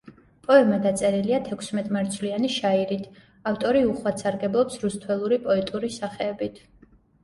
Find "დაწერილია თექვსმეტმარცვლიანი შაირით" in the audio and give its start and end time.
0.85-3.07